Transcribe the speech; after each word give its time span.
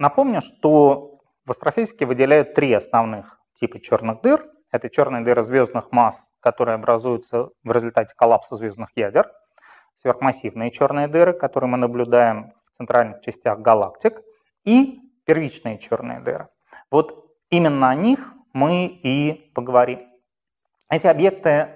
Напомню, 0.00 0.40
что 0.40 1.20
в 1.44 1.50
астрофизике 1.50 2.06
выделяют 2.06 2.54
три 2.54 2.72
основных 2.72 3.38
типа 3.52 3.80
черных 3.80 4.22
дыр. 4.22 4.48
Это 4.72 4.88
черные 4.88 5.22
дыры 5.22 5.42
звездных 5.42 5.92
масс, 5.92 6.32
которые 6.40 6.76
образуются 6.76 7.50
в 7.62 7.70
результате 7.70 8.14
коллапса 8.16 8.56
звездных 8.56 8.88
ядер, 8.96 9.30
сверхмассивные 9.94 10.70
черные 10.70 11.06
дыры, 11.06 11.34
которые 11.34 11.68
мы 11.68 11.76
наблюдаем 11.76 12.54
в 12.62 12.70
центральных 12.78 13.20
частях 13.20 13.58
галактик, 13.58 14.22
и 14.64 15.00
первичные 15.26 15.76
черные 15.76 16.20
дыры. 16.20 16.48
Вот 16.90 17.36
именно 17.50 17.90
о 17.90 17.94
них 17.94 18.32
мы 18.54 18.86
и 18.86 19.52
поговорим. 19.54 20.00
Эти 20.88 21.08
объекты 21.08 21.68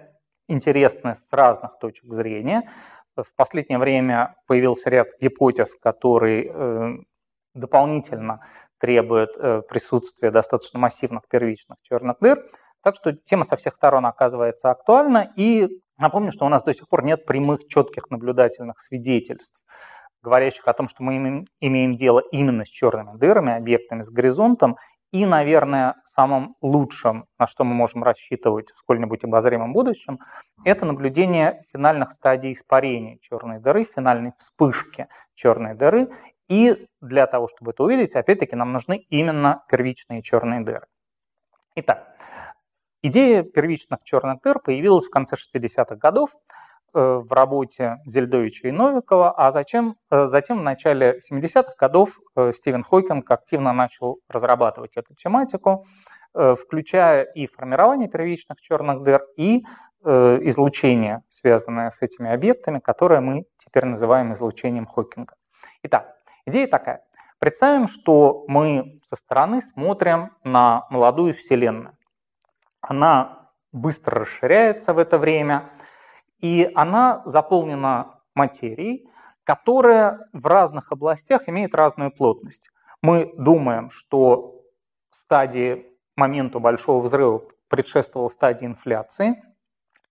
интересны 0.48 1.14
с 1.14 1.30
разных 1.30 1.79
точек 1.79 2.11
зрения. 2.14 2.70
В 3.16 3.27
последнее 3.36 3.79
время 3.79 4.34
появился 4.47 4.88
ряд 4.88 5.09
гипотез, 5.20 5.77
которые 5.77 6.50
э, 6.50 6.95
дополнительно 7.54 8.40
требуют 8.78 9.30
э, 9.36 9.62
присутствия 9.68 10.30
достаточно 10.30 10.78
массивных 10.78 11.22
первичных 11.28 11.78
черных 11.82 12.18
дыр. 12.20 12.44
Так 12.82 12.96
что 12.96 13.12
тема 13.12 13.44
со 13.44 13.56
всех 13.56 13.74
сторон 13.74 14.04
оказывается 14.04 14.70
актуальна. 14.70 15.32
И 15.36 15.68
напомню, 15.96 16.32
что 16.32 16.44
у 16.44 16.48
нас 16.48 16.62
до 16.64 16.74
сих 16.74 16.88
пор 16.88 17.04
нет 17.04 17.24
прямых, 17.24 17.66
четких 17.66 18.10
наблюдательных 18.10 18.78
свидетельств, 18.80 19.58
говорящих 20.22 20.68
о 20.68 20.74
том, 20.74 20.88
что 20.88 21.02
мы 21.02 21.46
имеем 21.60 21.96
дело 21.96 22.20
именно 22.30 22.64
с 22.64 22.68
черными 22.68 23.16
дырами, 23.16 23.56
объектами 23.56 24.02
с 24.02 24.10
горизонтом, 24.10 24.77
и, 25.14 25.27
наверное, 25.27 25.94
самым 26.05 26.56
лучшим, 26.60 27.27
на 27.38 27.46
что 27.46 27.62
мы 27.62 27.72
можем 27.72 28.02
рассчитывать 28.02 28.72
в 28.72 28.78
сколь-нибудь 28.78 29.22
обозримом 29.22 29.72
будущем, 29.72 30.18
это 30.64 30.84
наблюдение 30.86 31.62
финальных 31.72 32.10
стадий 32.10 32.52
испарения 32.52 33.18
черной 33.22 33.60
дыры, 33.60 33.84
финальной 33.84 34.32
вспышки 34.38 35.06
черной 35.34 35.77
дыры. 35.77 36.08
И 36.48 36.87
для 37.00 37.27
того, 37.27 37.48
чтобы 37.48 37.70
это 37.70 37.84
увидеть, 37.84 38.14
опять-таки, 38.14 38.55
нам 38.56 38.73
нужны 38.73 38.98
именно 39.09 39.64
первичные 39.69 40.23
черные 40.23 40.61
дыры. 40.61 40.86
Итак, 41.77 42.17
идея 43.03 43.42
первичных 43.42 44.03
черных 44.05 44.41
дыр 44.42 44.59
появилась 44.59 45.06
в 45.06 45.11
конце 45.11 45.36
60-х 45.36 45.97
годов 45.97 46.34
Э, 46.97 47.20
в 47.25 47.33
работе 47.33 47.98
Зельдовича 48.06 48.69
и 48.69 48.70
Новикова, 48.70 49.33
а 49.33 49.51
затем, 49.51 49.97
э, 50.12 50.27
затем 50.27 50.61
в 50.61 50.62
начале 50.62 51.20
70-х 51.28 51.75
годов 51.77 52.20
э, 52.36 52.53
Стивен 52.55 52.84
Хокинг 52.84 53.29
активно 53.29 53.73
начал 53.73 54.20
разрабатывать 54.29 54.97
эту 54.97 55.14
тематику, 55.14 55.86
включая 56.33 57.23
и 57.23 57.47
формирование 57.47 58.08
первичных 58.08 58.61
черных 58.61 59.05
дыр, 59.05 59.25
и 59.36 59.64
излучение, 60.03 61.23
связанное 61.29 61.91
с 61.91 62.03
этими 62.03 62.29
объектами, 62.29 62.81
которое 62.81 63.20
мы 63.20 63.45
теперь 63.56 63.84
называем 63.84 64.33
излучением 64.33 64.84
Хокинга. 64.84 65.36
Итак, 65.84 66.17
идея 66.47 66.67
такая. 66.67 67.05
Представим, 67.39 67.87
что 67.87 68.45
мы 68.48 69.00
со 69.09 69.17
стороны 69.17 69.62
смотрим 69.62 70.31
на 70.45 70.86
молодую 70.91 71.34
Вселенную. 71.34 71.97
Она 72.81 73.51
быстро 73.73 74.20
расширяется 74.20 74.92
в 74.95 74.98
это 74.98 75.19
время– 75.19 75.70
и 76.45 76.70
она 76.75 77.23
заполнена 77.25 78.20
материей, 78.34 79.09
которая 79.45 80.28
в 80.34 80.45
разных 80.45 80.92
областях 80.92 81.48
имеет 81.48 81.75
разную 81.75 82.11
плотность. 82.11 82.69
Мы 83.01 83.33
думаем, 83.39 83.91
что 83.91 84.61
стадии 85.11 85.86
моменту 86.17 86.61
большого 86.61 87.03
взрыва 87.03 87.45
предшествовала 87.69 88.29
стадия 88.29 88.69
инфляции, 88.69 89.42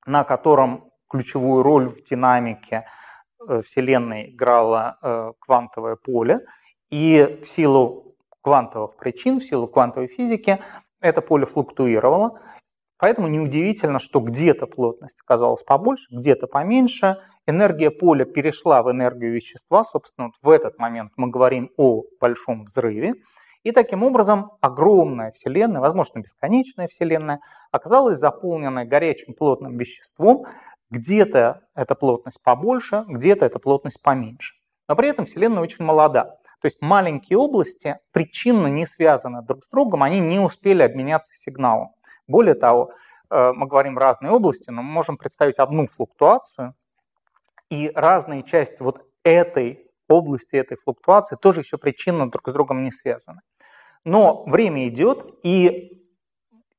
на 0.07 0.23
котором 0.23 0.89
ключевую 1.07 1.61
роль 1.61 1.87
в 1.87 2.03
динамике 2.03 2.87
Вселенной 3.63 4.31
играло 4.31 4.97
э, 5.01 5.31
квантовое 5.39 5.95
поле, 5.95 6.41
и 6.89 7.39
в 7.43 7.47
силу 7.49 8.15
квантовых 8.41 8.95
причин, 8.97 9.39
в 9.39 9.43
силу 9.43 9.67
квантовой 9.67 10.07
физики 10.07 10.59
это 11.01 11.21
поле 11.21 11.45
флуктуировало, 11.45 12.39
Поэтому 13.03 13.27
неудивительно, 13.27 13.99
что 13.99 14.21
где-то 14.21 14.65
плотность 14.65 15.19
оказалась 15.19 15.61
побольше, 15.61 16.05
где-то 16.09 16.47
поменьше. 16.47 17.17
Энергия 17.45 17.91
поля 17.91 18.23
перешла 18.23 18.81
в 18.81 18.89
энергию 18.89 19.33
вещества. 19.33 19.83
Собственно, 19.83 20.27
вот 20.27 20.35
в 20.41 20.49
этот 20.49 20.79
момент 20.79 21.11
мы 21.17 21.29
говорим 21.29 21.69
о 21.75 22.03
большом 22.21 22.63
взрыве. 22.63 23.15
И 23.63 23.71
таким 23.71 24.03
образом 24.03 24.51
огромная 24.61 25.33
Вселенная, 25.33 25.81
возможно, 25.81 26.19
бесконечная 26.19 26.87
Вселенная, 26.87 27.41
оказалась 27.71 28.19
заполненной 28.19 28.85
горячим 28.85 29.33
плотным 29.33 29.75
веществом. 29.75 30.45
Где-то 30.93 31.61
эта 31.73 31.95
плотность 31.95 32.39
побольше, 32.43 33.03
где-то 33.07 33.47
эта 33.47 33.57
плотность 33.57 33.99
поменьше. 33.99 34.53
Но 34.87 34.95
при 34.95 35.09
этом 35.09 35.25
Вселенная 35.25 35.63
очень 35.63 35.83
молода. 35.83 36.35
То 36.61 36.65
есть 36.67 36.83
маленькие 36.83 37.39
области 37.39 37.97
причинно 38.11 38.67
не 38.67 38.85
связаны 38.85 39.41
друг 39.41 39.65
с 39.65 39.69
другом, 39.69 40.03
они 40.03 40.19
не 40.19 40.39
успели 40.39 40.83
обменяться 40.83 41.33
сигналом. 41.33 41.95
Более 42.27 42.53
того, 42.53 42.91
э, 43.31 43.53
мы 43.53 43.65
говорим 43.65 43.97
разные 43.97 44.31
области, 44.31 44.69
но 44.69 44.83
мы 44.83 44.91
можем 44.91 45.17
представить 45.17 45.57
одну 45.57 45.87
флуктуацию, 45.87 46.75
и 47.71 47.91
разные 47.95 48.43
части 48.43 48.83
вот 48.83 49.01
этой 49.23 49.89
области, 50.07 50.55
этой 50.55 50.77
флуктуации 50.77 51.37
тоже 51.37 51.61
еще 51.61 51.79
причинно 51.79 52.29
друг 52.29 52.47
с 52.47 52.53
другом 52.53 52.83
не 52.83 52.91
связаны. 52.91 53.41
Но 54.05 54.43
время 54.43 54.87
идет, 54.89 55.39
и 55.41 56.02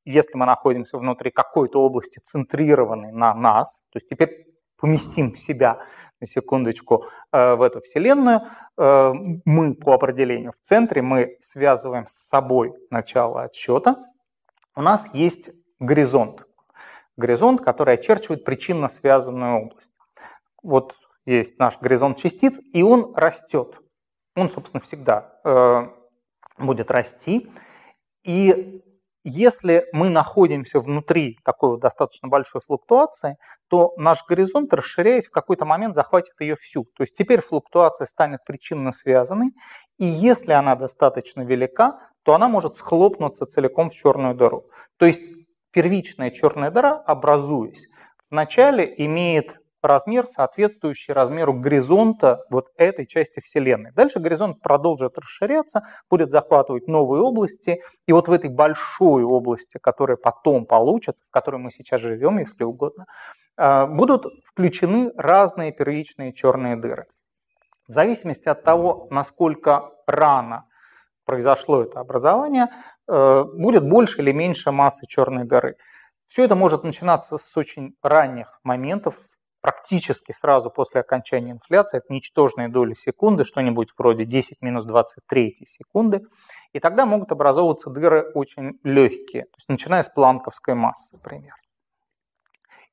если 0.05 0.37
мы 0.37 0.45
находимся 0.45 0.97
внутри 0.97 1.31
какой-то 1.31 1.81
области, 1.81 2.19
центрированной 2.23 3.11
на 3.11 3.33
нас, 3.33 3.83
то 3.91 3.97
есть 3.97 4.07
теперь 4.07 4.47
поместим 4.77 5.35
себя 5.35 5.79
на 6.21 6.27
секундочку 6.27 7.05
э, 7.31 7.55
в 7.55 7.61
эту 7.61 7.81
Вселенную, 7.81 8.41
э, 8.77 9.13
мы 9.45 9.73
по 9.73 9.93
определению 9.93 10.51
в 10.51 10.61
центре, 10.61 11.01
мы 11.01 11.37
связываем 11.39 12.07
с 12.07 12.13
собой 12.13 12.73
начало 12.89 13.43
отсчета, 13.43 14.05
у 14.75 14.81
нас 14.81 15.05
есть 15.13 15.49
горизонт. 15.79 16.45
Горизонт, 17.17 17.61
который 17.61 17.93
очерчивает 17.93 18.43
причинно 18.43 18.89
связанную 18.89 19.67
область. 19.67 19.93
Вот 20.61 20.97
есть 21.25 21.57
наш 21.59 21.79
горизонт 21.79 22.17
частиц, 22.17 22.59
и 22.73 22.83
он 22.83 23.13
растет. 23.15 23.79
Он, 24.35 24.49
собственно, 24.49 24.81
всегда 24.81 25.39
э, 25.43 25.87
будет 26.57 26.91
расти. 26.91 27.49
И 28.23 28.83
если 29.27 29.87
мы 29.91 30.09
находимся 30.09 30.79
внутри 30.79 31.39
такой 31.43 31.71
вот 31.71 31.79
достаточно 31.79 32.27
большой 32.27 32.61
флуктуации, 32.61 33.37
то 33.67 33.93
наш 33.97 34.23
горизонт, 34.25 34.71
расширяясь, 34.71 35.25
в 35.25 35.31
какой-то 35.31 35.65
момент 35.65 35.95
захватит 35.95 36.39
ее 36.39 36.55
всю. 36.55 36.83
То 36.95 37.01
есть 37.01 37.17
теперь 37.17 37.41
флуктуация 37.41 38.05
станет 38.05 38.45
причинно 38.45 38.91
связанной, 38.91 39.51
и 39.97 40.05
если 40.05 40.51
она 40.53 40.75
достаточно 40.75 41.41
велика, 41.41 41.99
то 42.23 42.35
она 42.35 42.47
может 42.47 42.75
схлопнуться 42.75 43.47
целиком 43.47 43.89
в 43.89 43.95
черную 43.95 44.35
дыру. 44.35 44.69
То 44.97 45.07
есть 45.07 45.23
первичная 45.71 46.29
черная 46.29 46.69
дыра, 46.69 46.93
образуясь, 46.93 47.87
вначале 48.29 48.93
имеет 48.97 49.59
размер, 49.87 50.27
соответствующий 50.27 51.13
размеру 51.13 51.53
горизонта 51.53 52.45
вот 52.49 52.67
этой 52.77 53.05
части 53.05 53.39
Вселенной. 53.39 53.91
Дальше 53.91 54.19
горизонт 54.19 54.61
продолжит 54.61 55.17
расширяться, 55.17 55.83
будет 56.09 56.31
захватывать 56.31 56.87
новые 56.87 57.21
области, 57.21 57.81
и 58.07 58.13
вот 58.13 58.27
в 58.27 58.31
этой 58.31 58.49
большой 58.49 59.23
области, 59.23 59.77
которая 59.77 60.17
потом 60.17 60.65
получится, 60.65 61.23
в 61.27 61.31
которой 61.31 61.57
мы 61.57 61.71
сейчас 61.71 62.01
живем, 62.01 62.39
если 62.39 62.63
угодно, 62.63 63.05
а, 63.57 63.85
будут 63.85 64.25
включены 64.43 65.11
разные 65.15 65.71
первичные 65.71 66.33
черные 66.33 66.75
дыры. 66.75 67.05
В 67.87 67.93
зависимости 67.93 68.49
от 68.49 68.63
того, 68.63 69.07
насколько 69.11 69.91
рано 70.07 70.65
произошло 71.25 71.83
это 71.83 71.99
образование, 71.99 72.67
э, 73.07 73.43
будет 73.43 73.87
больше 73.87 74.21
или 74.21 74.31
меньше 74.31 74.71
массы 74.71 75.05
черной 75.07 75.45
дыры. 75.45 75.75
Все 76.25 76.43
это 76.43 76.55
может 76.55 76.83
начинаться 76.83 77.37
с 77.37 77.57
очень 77.57 77.95
ранних 78.01 78.59
моментов, 78.63 79.15
практически 79.65 80.31
сразу 80.31 80.69
после 80.69 81.01
окончания 81.01 81.53
инфляции, 81.53 81.97
это 81.97 82.13
ничтожные 82.13 82.69
доли 82.69 82.93
секунды, 82.93 83.45
что-нибудь 83.45 83.89
вроде 83.97 84.23
10 84.23 84.61
минус 84.61 84.85
23 84.85 85.55
секунды, 85.65 86.21
и 86.71 86.79
тогда 86.79 87.07
могут 87.07 87.31
образовываться 87.31 87.89
дыры 87.89 88.29
очень 88.35 88.77
легкие, 88.83 89.45
то 89.45 89.55
есть 89.57 89.67
начиная 89.67 90.03
с 90.03 90.09
планковской 90.09 90.75
массы, 90.75 91.15
например. 91.15 91.55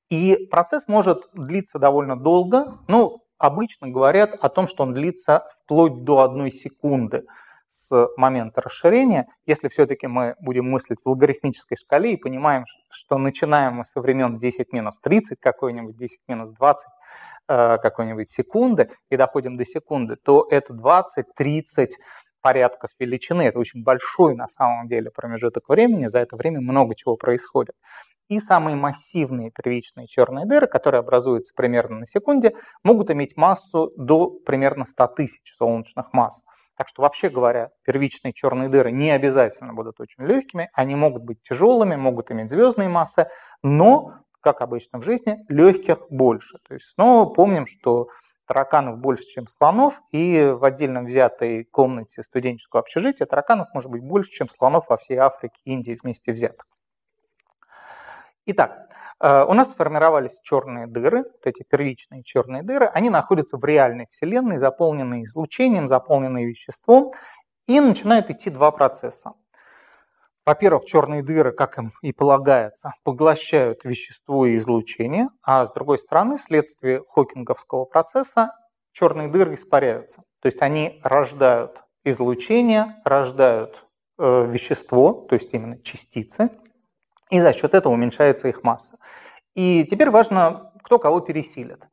И 0.08 0.48
процесс 0.50 0.88
может 0.88 1.28
длиться 1.34 1.78
довольно 1.78 2.16
долго, 2.16 2.78
ну, 2.88 3.22
обычно 3.36 3.88
говорят 3.88 4.32
о 4.32 4.48
том, 4.48 4.66
что 4.66 4.84
он 4.84 4.94
длится 4.94 5.46
вплоть 5.58 6.04
до 6.04 6.20
одной 6.20 6.52
секунды 6.52 7.26
с 7.72 8.08
момента 8.18 8.60
расширения, 8.60 9.26
если 9.46 9.68
все-таки 9.68 10.06
мы 10.06 10.34
будем 10.40 10.70
мыслить 10.70 10.98
в 11.02 11.08
логарифмической 11.08 11.78
шкале 11.78 12.12
и 12.12 12.16
понимаем, 12.16 12.66
что 12.90 13.16
начинаем 13.16 13.76
мы 13.76 13.84
со 13.84 14.00
времен 14.00 14.38
10 14.38 14.72
минус 14.72 14.98
30 15.00 15.40
какой-нибудь, 15.40 15.96
10 15.96 16.18
минус 16.28 16.50
20 16.50 16.86
э, 17.48 17.78
какой-нибудь 17.78 18.28
секунды 18.28 18.90
и 19.10 19.16
доходим 19.16 19.56
до 19.56 19.64
секунды, 19.64 20.16
то 20.22 20.46
это 20.50 20.74
20-30 20.74 21.92
порядков 22.42 22.90
величины. 22.98 23.42
Это 23.42 23.58
очень 23.58 23.82
большой 23.82 24.34
на 24.34 24.48
самом 24.48 24.86
деле 24.86 25.10
промежуток 25.10 25.68
времени, 25.70 26.08
за 26.08 26.18
это 26.18 26.36
время 26.36 26.60
много 26.60 26.94
чего 26.94 27.16
происходит. 27.16 27.74
И 28.28 28.38
самые 28.38 28.76
массивные 28.76 29.50
первичные 29.50 30.08
черные 30.08 30.44
дыры, 30.44 30.66
которые 30.66 30.98
образуются 31.00 31.54
примерно 31.56 32.00
на 32.00 32.06
секунде, 32.06 32.54
могут 32.84 33.10
иметь 33.10 33.36
массу 33.36 33.92
до 33.96 34.28
примерно 34.28 34.84
100 34.84 35.06
тысяч 35.08 35.54
солнечных 35.56 36.12
масс. 36.12 36.42
Так 36.82 36.88
что, 36.88 37.02
вообще 37.02 37.28
говоря, 37.28 37.70
первичные 37.84 38.32
черные 38.32 38.68
дыры 38.68 38.90
не 38.90 39.12
обязательно 39.12 39.72
будут 39.72 40.00
очень 40.00 40.24
легкими, 40.24 40.68
они 40.72 40.96
могут 40.96 41.22
быть 41.22 41.40
тяжелыми, 41.44 41.94
могут 41.94 42.32
иметь 42.32 42.50
звездные 42.50 42.88
массы, 42.88 43.28
но, 43.62 44.14
как 44.40 44.60
обычно 44.62 44.98
в 44.98 45.04
жизни, 45.04 45.44
легких 45.48 45.98
больше. 46.10 46.58
То 46.66 46.74
есть 46.74 46.86
снова 46.94 47.32
помним, 47.32 47.68
что 47.68 48.08
тараканов 48.48 48.98
больше, 48.98 49.22
чем 49.26 49.46
слонов, 49.46 50.00
и 50.10 50.42
в 50.42 50.64
отдельно 50.64 51.04
взятой 51.04 51.62
комнате 51.62 52.24
студенческого 52.24 52.80
общежития 52.80 53.26
тараканов 53.26 53.68
может 53.74 53.88
быть 53.88 54.02
больше, 54.02 54.32
чем 54.32 54.48
слонов 54.48 54.86
во 54.88 54.96
всей 54.96 55.18
Африке 55.18 55.54
и 55.64 55.70
Индии 55.70 55.96
вместе 56.02 56.32
взятых. 56.32 56.66
Итак, 58.44 58.88
э, 59.20 59.44
у 59.44 59.52
нас 59.54 59.70
сформировались 59.70 60.40
черные 60.42 60.88
дыры, 60.88 61.22
вот 61.22 61.46
эти 61.46 61.62
первичные 61.62 62.24
черные 62.24 62.64
дыры, 62.64 62.86
они 62.86 63.08
находятся 63.08 63.56
в 63.56 63.64
реальной 63.64 64.08
Вселенной, 64.10 64.56
заполненные 64.56 65.24
излучением, 65.24 65.86
заполненные 65.86 66.46
веществом, 66.46 67.12
и 67.68 67.78
начинают 67.78 68.30
идти 68.30 68.50
два 68.50 68.72
процесса. 68.72 69.34
Во-первых, 70.44 70.86
черные 70.86 71.22
дыры, 71.22 71.52
как 71.52 71.78
им 71.78 71.92
и 72.02 72.12
полагается, 72.12 72.94
поглощают 73.04 73.84
вещество 73.84 74.44
и 74.44 74.56
излучение, 74.56 75.28
а 75.40 75.64
с 75.64 75.72
другой 75.72 75.98
стороны, 75.98 76.36
вследствие 76.36 77.04
хокинговского 77.08 77.84
процесса, 77.84 78.50
черные 78.90 79.28
дыры 79.28 79.54
испаряются. 79.54 80.24
То 80.40 80.46
есть 80.46 80.60
они 80.60 81.00
рождают 81.04 81.80
излучение, 82.02 83.00
рождают 83.04 83.86
э, 84.18 84.46
вещество, 84.50 85.12
то 85.28 85.34
есть 85.34 85.54
именно 85.54 85.80
частицы, 85.80 86.50
и 87.32 87.40
за 87.40 87.54
счет 87.54 87.74
этого 87.74 87.94
уменьшается 87.94 88.48
их 88.48 88.62
масса. 88.62 88.98
И 89.54 89.86
теперь 89.90 90.10
важно, 90.10 90.70
кто 90.82 90.98
кого 90.98 91.20
пересилит. 91.20 91.88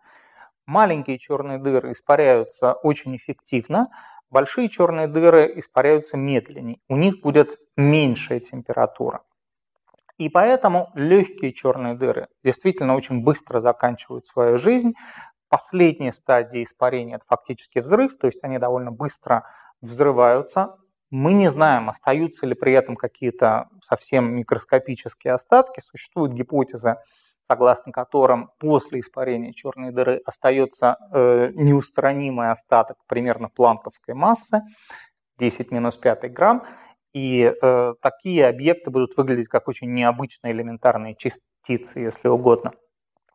Маленькие 0.66 1.18
черные 1.18 1.58
дыры 1.58 1.94
испаряются 1.94 2.74
очень 2.74 3.16
эффективно, 3.16 3.88
большие 4.30 4.68
черные 4.68 5.08
дыры 5.08 5.54
испаряются 5.56 6.18
медленнее, 6.18 6.80
у 6.90 6.98
них 6.98 7.22
будет 7.22 7.58
меньшая 7.78 8.42
температура. 8.42 9.22
И 10.18 10.28
поэтому 10.28 10.92
легкие 10.94 11.54
черные 11.54 11.94
дыры 11.94 12.28
действительно 12.44 12.98
очень 12.98 13.24
быстро 13.24 13.62
заканчивают 13.62 14.28
свою 14.28 14.58
жизнь. 14.58 14.94
Последняя 15.48 16.12
стадия 16.12 16.64
испарения– 16.64 17.16
это 17.18 17.26
фактически 17.26 17.80
взрыв, 17.80 18.18
то 18.18 18.28
есть 18.28 18.44
они 18.44 18.60
довольно 18.60 18.92
быстро 18.92 19.46
взрываются, 19.80 20.76
мы 21.12 21.34
не 21.34 21.50
знаем, 21.50 21.90
остаются 21.90 22.46
ли 22.46 22.54
при 22.54 22.74
этом 22.74 22.96
какие-то 22.96 23.70
совсем 23.82 24.34
микроскопические 24.36 25.34
остатки. 25.34 25.80
Существует 25.80 26.34
гипотеза, 26.34 27.02
согласно 27.48 27.92
которым 27.92 28.52
после 28.60 29.00
испарения 29.00 29.54
черной 29.54 29.92
дыры 29.92 30.22
остается 30.26 30.98
э, 31.12 31.52
неустранимый 31.56 32.52
остаток 32.52 32.98
примерно 33.08 33.50
планковской 33.50 34.14
массы, 34.14 34.62
10 35.40 35.72
минус 35.72 35.96
5 35.98 36.32
грамм, 36.32 36.64
и 37.14 37.52
э, 37.60 37.94
такие 38.02 38.48
объекты 38.48 38.92
будут 38.92 39.18
выглядеть 39.18 39.48
как 39.48 39.68
очень 39.68 39.92
необычные 39.94 40.54
элементарные 40.54 41.16
частицы, 41.16 42.00
если 42.00 42.28
угодно 42.28 42.74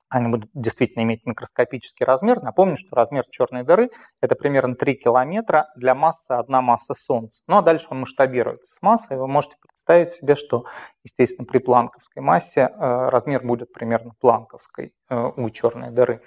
они 0.08 0.28
будут 0.28 0.50
действительно 0.54 1.02
иметь 1.02 1.26
микроскопический 1.26 2.04
размер. 2.04 2.42
Напомню, 2.42 2.76
что 2.76 2.94
размер 2.94 3.24
черной 3.30 3.64
дыры– 3.64 3.90
это 4.20 4.34
примерно 4.34 4.76
3 4.76 4.94
километра 4.94 5.68
для 5.76 5.94
массы 5.94 6.32
одна 6.32 6.60
масса 6.60 6.94
Солнца. 6.94 7.42
Ну 7.46 7.56
а 7.56 7.62
дальше 7.62 7.88
он 7.90 8.00
масштабируется 8.00 8.72
с 8.72 8.82
массой. 8.82 9.16
Вы 9.16 9.26
можете 9.26 9.56
представить 9.60 10.12
себе, 10.12 10.36
что, 10.36 10.64
естественно, 11.02 11.46
при 11.46 11.58
планковской 11.58 12.22
массе 12.22 12.60
э, 12.60 13.08
размер 13.08 13.44
будет 13.44 13.72
примерно 13.72 14.12
планковской 14.20 14.92
э, 15.08 15.30
у 15.36 15.50
черной 15.50 15.90
дыры. 15.90 16.22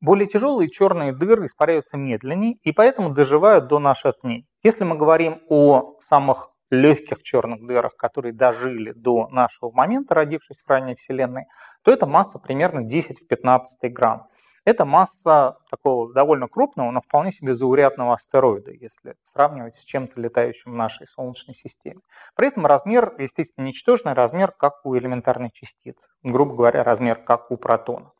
Более 0.00 0.26
тяжелые 0.26 0.70
черные 0.70 1.12
дыры 1.12 1.46
испаряются 1.46 1.98
медленнее 1.98 2.54
и 2.62 2.72
поэтому 2.72 3.10
доживают 3.10 3.66
до 3.66 3.78
наших 3.78 4.14
дней. 4.22 4.46
Если 4.62 4.84
мы 4.84 4.96
говорим 4.96 5.42
о 5.50 5.96
самых 6.00 6.50
легких 6.70 7.22
черных 7.22 7.66
дырах, 7.66 7.96
которые 7.96 8.32
дожили 8.32 8.92
до 8.92 9.28
нашего 9.28 9.70
момента, 9.70 10.14
родившись 10.14 10.62
в 10.62 10.68
ранней 10.68 10.94
Вселенной, 10.94 11.46
то 11.82 11.90
это 11.90 12.06
масса 12.06 12.38
примерно 12.38 12.82
10 12.82 13.20
в 13.20 13.26
15 13.26 13.92
грамм. 13.92 14.28
Это 14.64 14.84
масса 14.84 15.56
такого 15.70 16.12
довольно 16.12 16.46
крупного, 16.46 16.90
но 16.90 17.00
вполне 17.00 17.32
себе 17.32 17.54
заурядного 17.54 18.12
астероида, 18.12 18.72
если 18.72 19.14
сравнивать 19.24 19.74
с 19.74 19.84
чем-то 19.84 20.20
летающим 20.20 20.72
в 20.72 20.74
нашей 20.74 21.06
Солнечной 21.08 21.54
системе. 21.54 22.00
При 22.36 22.48
этом 22.48 22.66
размер, 22.66 23.14
естественно, 23.18 23.64
ничтожный 23.64 24.12
размер, 24.12 24.52
как 24.52 24.84
у 24.84 24.96
элементарной 24.96 25.50
частицы. 25.50 26.10
Грубо 26.22 26.54
говоря, 26.54 26.84
размер, 26.84 27.16
как 27.16 27.50
у 27.50 27.56
протона. 27.56 28.12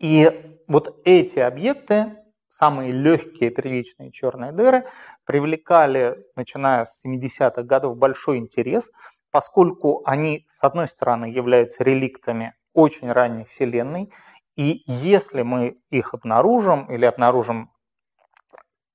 И 0.00 0.58
вот 0.66 1.00
эти 1.04 1.38
объекты 1.38 2.18
самые 2.48 2.92
легкие 2.92 3.50
первичные 3.50 4.10
черные 4.10 4.52
дыры 4.52 4.86
привлекали, 5.24 6.24
начиная 6.36 6.84
с 6.84 7.04
70-х 7.04 7.62
годов, 7.62 7.96
большой 7.96 8.38
интерес, 8.38 8.90
поскольку 9.30 10.02
они, 10.04 10.46
с 10.50 10.62
одной 10.62 10.88
стороны, 10.88 11.26
являются 11.26 11.84
реликтами 11.84 12.54
очень 12.72 13.10
ранней 13.10 13.44
Вселенной, 13.44 14.12
и 14.56 14.82
если 14.86 15.42
мы 15.42 15.78
их 15.90 16.14
обнаружим 16.14 16.90
или 16.90 17.04
обнаружим 17.04 17.70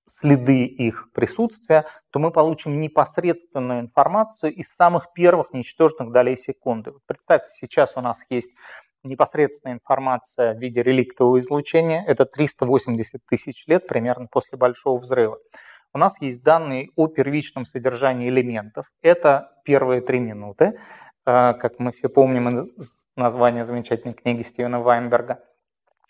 следы 0.07 0.65
их 0.65 1.11
присутствия, 1.13 1.85
то 2.09 2.19
мы 2.19 2.31
получим 2.31 2.79
непосредственную 2.81 3.81
информацию 3.81 4.53
из 4.53 4.67
самых 4.69 5.13
первых 5.13 5.53
ничтожных 5.53 6.11
долей 6.11 6.35
секунды. 6.35 6.93
Представьте, 7.05 7.53
сейчас 7.55 7.93
у 7.95 8.01
нас 8.01 8.19
есть 8.29 8.51
непосредственная 9.03 9.75
информация 9.75 10.53
в 10.53 10.59
виде 10.59 10.83
реликтового 10.83 11.39
излучения. 11.39 12.03
Это 12.05 12.25
380 12.25 13.21
тысяч 13.25 13.65
лет 13.67 13.87
примерно 13.87 14.27
после 14.31 14.57
Большого 14.57 14.99
взрыва. 14.99 15.37
У 15.93 15.97
нас 15.97 16.15
есть 16.21 16.41
данные 16.43 16.89
о 16.95 17.07
первичном 17.07 17.65
содержании 17.65 18.29
элементов. 18.29 18.85
Это 19.01 19.51
первые 19.65 20.01
три 20.01 20.19
минуты, 20.19 20.65
э, 21.25 21.53
как 21.53 21.79
мы 21.79 21.91
все 21.91 22.07
помним 22.07 22.47
из 22.49 23.07
названия 23.17 23.65
замечательной 23.65 24.13
книги 24.13 24.43
Стивена 24.43 24.79
Вайнберга. 24.79 25.43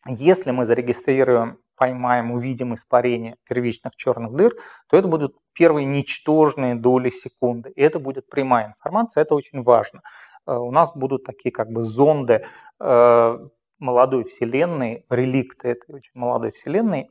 Если 0.07 0.51
мы 0.51 0.65
зарегистрируем, 0.65 1.57
поймаем, 1.75 2.31
увидим 2.31 2.75
испарение 2.75 3.37
первичных 3.47 3.95
черных 3.95 4.33
дыр, 4.33 4.53
то 4.87 4.97
это 4.97 5.07
будут 5.07 5.35
первые 5.53 5.85
ничтожные 5.85 6.75
доли 6.75 7.09
секунды. 7.09 7.71
И 7.75 7.81
это 7.81 7.97
будет 7.97 8.29
прямая 8.29 8.67
информация, 8.67 9.21
это 9.21 9.33
очень 9.33 9.63
важно. 9.63 10.01
Э, 10.45 10.55
у 10.55 10.71
нас 10.71 10.91
будут 10.95 11.23
такие 11.23 11.51
как 11.51 11.69
бы 11.69 11.83
зонды 11.83 12.45
э, 12.79 13.39
молодой 13.79 14.23
Вселенной, 14.25 15.05
реликты 15.09 15.69
этой 15.69 15.95
очень 15.95 16.11
молодой 16.13 16.51
Вселенной, 16.51 17.09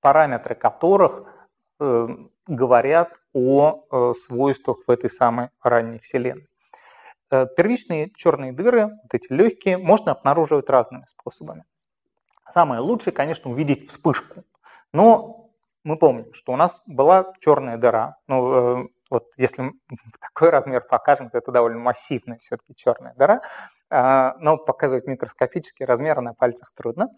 параметры 0.00 0.54
которых 0.54 1.24
э, 1.80 2.08
говорят 2.46 3.12
о 3.32 4.12
свойствах 4.14 4.78
в 4.86 4.90
этой 4.90 5.10
самой 5.10 5.48
ранней 5.62 5.98
Вселенной. 5.98 6.46
Первичные 7.30 8.10
черные 8.14 8.52
дыры, 8.52 8.90
вот 9.02 9.12
эти 9.12 9.32
легкие, 9.32 9.78
можно 9.78 10.12
обнаруживать 10.12 10.68
разными 10.68 11.04
способами. 11.08 11.64
Самое 12.50 12.80
лучшее, 12.80 13.12
конечно, 13.12 13.50
увидеть 13.50 13.88
вспышку. 13.88 14.44
Но 14.92 15.50
мы 15.82 15.96
помним, 15.96 16.32
что 16.34 16.52
у 16.52 16.56
нас 16.56 16.82
была 16.86 17.32
черная 17.40 17.78
дыра. 17.78 18.18
Ну, 18.28 18.90
вот 19.14 19.24
если 19.36 19.72
такой 20.20 20.50
размер 20.50 20.82
покажем, 20.82 21.30
то 21.30 21.38
это 21.38 21.52
довольно 21.52 21.78
массивная 21.78 22.38
все-таки 22.38 22.74
черная 22.76 23.14
дыра, 23.14 23.40
а, 23.90 24.34
но 24.40 24.56
показывать 24.56 25.06
микроскопический 25.06 25.86
размер 25.86 26.20
на 26.20 26.34
пальцах 26.34 26.72
трудно. 26.74 27.08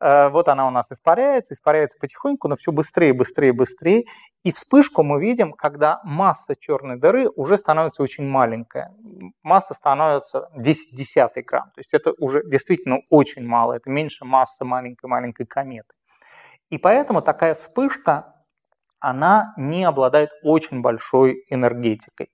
А, 0.00 0.30
вот 0.30 0.48
она 0.48 0.66
у 0.66 0.70
нас 0.70 0.90
испаряется, 0.90 1.54
испаряется 1.54 1.96
потихоньку, 1.98 2.48
но 2.48 2.56
все 2.56 2.72
быстрее, 2.72 3.12
быстрее, 3.12 3.52
быстрее. 3.52 4.04
И 4.42 4.52
вспышку 4.52 5.02
мы 5.02 5.20
видим, 5.20 5.52
когда 5.52 6.00
масса 6.02 6.56
черной 6.56 6.98
дыры 6.98 7.28
уже 7.36 7.56
становится 7.56 8.02
очень 8.02 8.26
маленькая. 8.26 8.92
Масса 9.42 9.74
становится 9.74 10.50
10 10.56 10.94
десятый 10.94 11.44
грамм. 11.44 11.70
То 11.74 11.80
есть 11.80 11.94
это 11.94 12.12
уже 12.18 12.42
действительно 12.44 13.00
очень 13.10 13.46
мало, 13.46 13.74
это 13.74 13.88
меньше 13.88 14.24
массы 14.24 14.64
маленькой-маленькой 14.64 15.46
кометы. 15.46 15.94
И 16.70 16.78
поэтому 16.78 17.22
такая 17.22 17.54
вспышка 17.54 18.33
она 19.04 19.52
не 19.58 19.84
обладает 19.84 20.30
очень 20.42 20.80
большой 20.80 21.44
энергетикой. 21.50 22.30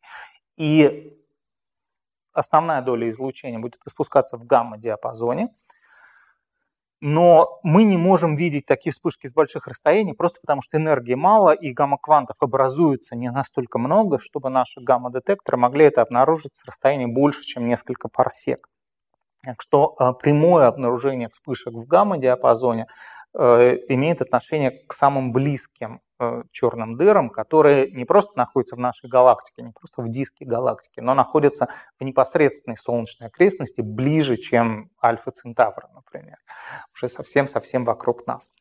И 0.56 1.18
основная 2.32 2.80
доля 2.80 3.10
излучения 3.10 3.58
будет 3.58 3.80
испускаться 3.86 4.36
в 4.36 4.46
гамма-диапазоне, 4.46 5.48
но 7.00 7.58
мы 7.62 7.84
не 7.84 7.96
можем 7.96 8.36
видеть 8.36 8.66
такие 8.66 8.92
вспышки 8.92 9.26
с 9.26 9.32
больших 9.32 9.66
расстояний, 9.66 10.14
просто 10.14 10.38
потому 10.40 10.62
что 10.62 10.76
энергии 10.76 11.14
мало, 11.14 11.50
и 11.52 11.72
гамма-квантов 11.72 12.36
образуется 12.40 13.16
не 13.16 13.30
настолько 13.30 13.78
много, 13.78 14.20
чтобы 14.20 14.50
наши 14.50 14.80
гамма-детекторы 14.80 15.56
могли 15.56 15.86
это 15.86 16.02
обнаружить 16.02 16.54
с 16.54 16.64
расстояния 16.64 17.08
больше, 17.08 17.42
чем 17.42 17.66
несколько 17.66 18.08
парсек. 18.08 18.68
Так 19.42 19.62
что 19.62 19.96
э, 19.98 20.12
прямое 20.20 20.66
обнаружение 20.66 21.28
вспышек 21.30 21.72
в 21.72 21.86
гамма-диапазоне 21.86 22.86
имеет 23.34 24.22
отношение 24.22 24.70
к 24.70 24.92
самым 24.92 25.32
близким 25.32 26.00
Э, 26.22 26.42
черным 26.52 26.98
дырам, 26.98 27.30
которые 27.30 27.90
не 27.92 28.04
просто 28.04 28.36
находятся 28.36 28.76
в 28.76 28.78
нашей 28.78 29.08
галактике, 29.08 29.62
не 29.62 29.72
просто 29.72 30.02
в 30.02 30.10
диске 30.10 30.44
галактики, 30.44 31.00
но 31.00 31.14
находятся 31.14 31.68
в 31.98 32.04
непосредственной 32.04 32.76
солнечной 32.76 33.28
окрестности 33.28 33.80
ближе, 33.80 34.36
чем 34.36 34.90
Альфа 35.02 35.30
Центавра, 35.30 35.88
например, 35.94 36.36
уже 36.94 37.08
совсем-совсем 37.08 37.86
вокруг 37.86 38.26
нас. 38.26 38.52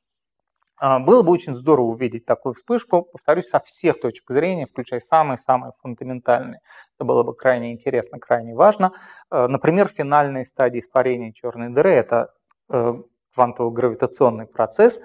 А, 0.78 1.00
было 1.00 1.22
бы 1.22 1.34
очень 1.34 1.54
здорово 1.54 1.88
увидеть 1.88 2.26
такую 2.26 2.54
вспышку, 2.54 3.02
повторюсь, 3.02 3.50
со 3.50 3.60
всех 3.60 4.00
точек 4.00 4.24
зрения, 4.30 4.66
включая 4.66 5.02
самые-самые 5.02 5.74
фундаментальные. 5.82 6.62
Это 6.96 7.04
было 7.04 7.24
бы 7.24 7.36
крайне 7.36 7.74
интересно, 7.74 8.20
крайне 8.20 8.56
важно. 8.56 8.94
А, 9.30 9.50
например, 9.50 9.90
финальные 9.90 10.46
стадии 10.46 10.80
испарения 10.80 11.34
черной 11.34 11.74
дыры– 11.74 11.90
это 11.92 12.32
э, 12.70 12.94
квантово-гравитационный 13.36 14.48
процесс, 14.48 15.00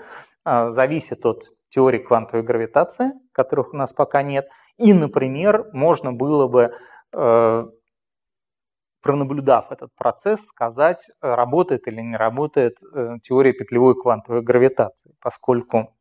а, 0.45 0.69
зависит 0.69 1.25
от 1.27 1.45
теории 1.69 1.99
квантовой 1.99 2.45
гравитации, 2.45 3.13
которых 3.33 3.75
у 3.75 3.77
нас 3.77 3.93
пока 3.93 4.23
нет. 4.23 4.49
И, 4.77 4.93
например, 4.93 5.71
можно 5.73 6.13
было 6.13 6.47
бы 6.47 6.73
э, 7.13 7.67
пронаблюдав 9.03 9.71
этот 9.71 9.95
процесс, 9.97 10.41
сказать, 10.47 11.11
работает 11.21 11.87
или 11.87 12.01
не 12.01 12.17
работает 12.17 12.79
э, 12.83 13.17
теория 13.23 13.53
петлевой 13.53 13.95
квантовой 13.95 14.43
гравитации, 14.43 15.15
поскольку 15.21 15.95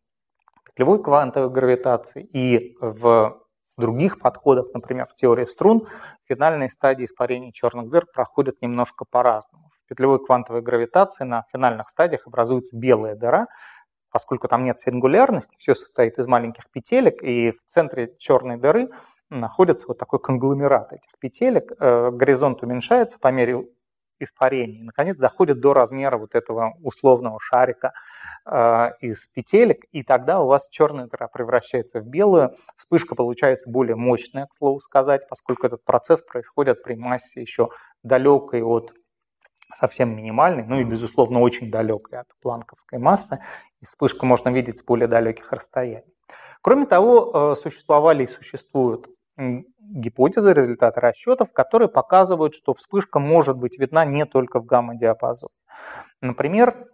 петлевой 0.66 1.04
квантовой 1.04 1.50
гравитации 1.50 2.24
и 2.24 2.76
в 2.80 3.44
других 3.78 4.20
подходах, 4.20 4.68
например, 4.74 5.08
в 5.08 5.16
теории 5.16 5.46
струн, 5.46 5.88
финальные 6.28 6.70
стадии 6.70 7.06
испарения 7.06 7.52
черных 7.52 7.90
дыр 7.90 8.06
проходят 8.14 8.62
немножко 8.62 9.06
по-разному. 9.06 9.70
Петлевой 9.94 10.26
квантовой 10.26 10.62
гравитации 10.62 11.24
на 11.24 11.46
финальных 11.52 11.90
стадиях 11.90 12.26
образуется 12.26 12.76
белая 12.76 13.16
дыра, 13.16 13.46
поскольку 14.12 14.48
там 14.48 14.64
нет 14.64 14.80
сингулярности, 14.80 15.56
все 15.60 15.76
состоит 15.76 16.18
из 16.18 16.26
маленьких 16.26 16.70
петелек, 16.72 17.22
и 17.22 17.52
в 17.52 17.72
центре 17.72 18.16
черной 18.18 18.58
дыры– 18.58 18.90
находится 19.40 19.88
вот 19.88 19.98
такой 19.98 20.20
конгломерат 20.20 20.94
этих 20.94 21.12
петелек, 21.20 21.72
э, 21.80 22.12
горизонт 22.12 22.64
уменьшается 22.64 23.20
по 23.20 23.30
мере 23.30 23.68
испарения, 24.20 24.80
и, 24.80 24.84
наконец, 24.84 25.18
доходит 25.18 25.60
до 25.60 25.74
размера 25.74 26.18
вот 26.18 26.36
этого 26.36 26.74
условного 26.82 27.40
шарика 27.42 27.94
э, 28.46 28.92
из 29.02 29.28
петелек, 29.34 29.86
и 29.92 30.04
тогда 30.04 30.42
у 30.42 30.48
вас 30.48 30.70
черная 30.70 31.08
дыра 31.08 31.28
превращается 31.28 32.00
в 32.00 32.08
белую, 32.08 32.56
вспышка 32.78 33.16
получается 33.16 33.70
более 33.70 33.96
мощная, 33.96 34.46
к 34.46 34.54
слову 34.54 34.80
сказать, 34.80 35.28
поскольку 35.28 35.68
этот 35.68 35.84
процесс 35.84 36.22
происходит 36.22 36.84
при 36.84 36.96
массе 36.96 37.42
еще 37.42 37.70
далекой 38.04 38.62
от 38.62 38.94
совсем 39.76 40.16
минимальной, 40.16 40.64
ну 40.64 40.80
и, 40.80 40.84
безусловно, 40.84 41.40
очень 41.40 41.72
далекой 41.72 42.20
от 42.20 42.28
планковской 42.42 43.00
массы, 43.00 43.40
и 43.82 43.86
вспышку 43.86 44.26
можно 44.26 44.50
видеть 44.50 44.80
с 44.80 44.84
более 44.84 45.08
далеких 45.08 45.52
расстояний. 45.52 46.14
Кроме 46.62 46.86
того, 46.86 47.52
э, 47.52 47.56
существовали 47.62 48.24
и 48.24 48.28
существуют 48.28 49.08
гипотезы, 49.80 50.54
результаты 50.54 51.00
расчетов, 51.00 51.54
которые 51.54 51.90
показывают, 51.90 52.54
что 52.54 52.74
вспышка 52.74 53.20
может 53.20 53.58
быть 53.58 53.80
видна 53.80 54.06
не 54.06 54.26
только 54.26 54.60
в 54.60 54.66
гамма-диапазоне. 54.66 55.54
Например, 56.22 56.88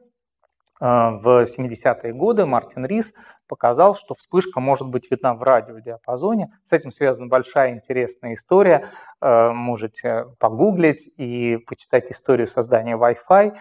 в 0.80 1.46
70-е 1.46 2.14
годы 2.14 2.46
Мартин 2.46 2.86
Рис 2.86 3.14
показал, 3.48 3.96
что 3.96 4.14
вспышка 4.14 4.62
может 4.62 4.88
быть 4.88 5.12
видна 5.12 5.34
в 5.34 5.44
радиодиапазоне. 5.44 6.54
С 6.64 6.72
этим 6.72 6.92
связана 6.92 7.28
большая 7.28 7.74
интересная 7.74 8.36
история. 8.36 8.90
Э, 9.22 9.50
можете 9.52 10.26
погуглить 10.40 11.10
и 11.18 11.58
почитать 11.68 12.10
историю 12.12 12.48
создания 12.48 12.96
Wi-Fi. 12.96 13.58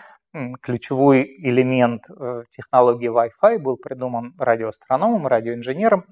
Ключевой 0.60 1.24
элемент 1.38 2.02
э, 2.08 2.44
технологии 2.50 3.10
Wi-Fi 3.10 3.58
был 3.58 3.76
придуман 3.76 4.34
радиоастрономом, 4.38 5.26
радиоинженером 5.26 6.04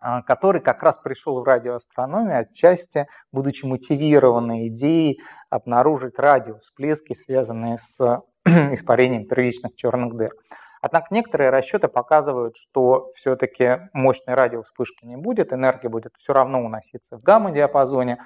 а, 0.00 0.22
который 0.22 0.60
как 0.60 0.82
раз 0.84 0.96
пришел 0.98 1.40
в 1.40 1.44
радиоастрономию 1.44 2.40
отчасти, 2.40 3.08
будучи 3.32 3.64
мотивированной 3.64 4.68
идеей 4.68 5.20
обнаружить 5.50 6.18
радиовсплески, 6.20 7.14
связанные 7.14 7.78
с 7.78 8.20
испарением 8.74 9.26
первичных 9.26 9.74
черных 9.74 10.14
дыр. 10.16 10.32
Однако 10.80 11.08
некоторые 11.10 11.50
расчеты 11.50 11.88
показывают, 11.88 12.56
что 12.56 13.10
все-таки 13.16 13.88
мощной 13.92 14.36
радиовспышки 14.36 15.04
не 15.04 15.16
будет, 15.16 15.52
энергия 15.52 15.88
будет 15.88 16.12
все 16.16 16.32
равно 16.32 16.64
уноситься 16.64 17.18
в 17.18 17.22
гамма-диапазоне, 17.22 18.18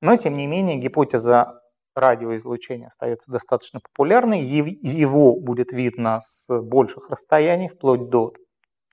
но 0.00 0.16
тем 0.16 0.36
не 0.36 0.46
менее 0.46 0.76
гипотеза 0.76 1.60
радиоизлучения 1.94 2.86
остается 2.86 3.30
достаточно 3.30 3.80
популярной, 3.80 4.40
его 4.42 5.38
будет 5.38 5.72
видно 5.72 6.20
с 6.22 6.48
больших 6.48 7.10
расстояний, 7.10 7.68
вплоть 7.68 8.08
до 8.08 8.32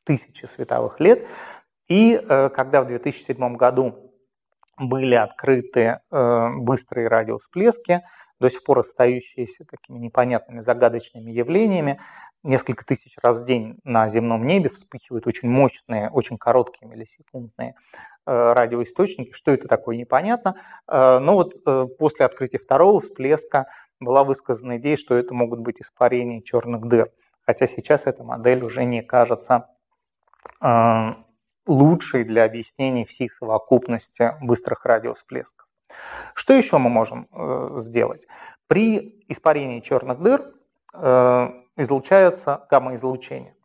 тысячи 0.03 0.45
световых 0.45 0.99
лет, 0.99 1.25
и 1.87 2.15
э, 2.15 2.49
когда 2.49 2.81
в 2.81 2.87
2007 2.87 3.55
году 3.55 4.11
были 4.77 5.15
открыты 5.15 5.99
э, 6.11 6.49
быстрые 6.57 7.07
радиовсплески, 7.07 8.01
до 8.39 8.49
сих 8.49 8.63
пор 8.63 8.79
остающиеся 8.79 9.65
такими 9.65 9.97
непонятными 9.97 10.59
загадочными 10.59 11.31
явлениями, 11.31 11.99
несколько 12.43 12.85
тысяч 12.85 13.15
раз 13.21 13.41
в 13.41 13.45
день 13.45 13.79
на 13.83 14.07
земном 14.09 14.45
небе 14.45 14.69
вспыхивают 14.69 15.27
очень 15.27 15.49
мощные, 15.49 16.09
очень 16.09 16.37
короткие 16.37 16.87
миллисекундные 16.87 17.75
э, 18.25 18.53
радиоисточники. 18.53 19.31
Что 19.31 19.51
это 19.51 19.67
такое, 19.67 19.97
непонятно. 19.97 20.55
Но 20.87 21.33
вот 21.33 21.63
после 21.97 22.25
открытия 22.25 22.59
второго 22.59 22.99
всплеска 22.99 23.67
была 23.99 24.23
высказана 24.23 24.77
идея, 24.77 24.97
что 24.97 25.15
это 25.15 25.33
могут 25.33 25.59
быть 25.59 25.81
испарения 25.81 26.41
черных 26.41 26.87
дыр. 26.87 27.11
Хотя 27.45 27.67
сейчас 27.67 28.05
эта 28.05 28.23
модель 28.23 28.63
уже 28.63 28.83
не 28.83 29.01
кажется 29.01 29.69
лучший 31.67 32.23
для 32.23 32.43
объяснения 32.43 33.05
всей 33.05 33.29
совокупности 33.29 34.33
быстрых 34.41 34.85
радиовсплесков. 34.85 35.67
Что 36.33 36.53
еще 36.53 36.77
мы 36.77 36.89
можем 36.89 37.27
э, 37.31 37.73
сделать? 37.77 38.25
При 38.67 39.23
испарении 39.27 39.79
черных 39.79 40.21
дыр 40.21 40.53
э, 40.93 41.49
излучается 41.77 42.65
гамма-излучение. 42.69 43.55